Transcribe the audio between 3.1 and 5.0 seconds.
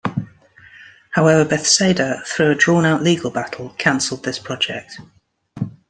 battle, cancelled this project.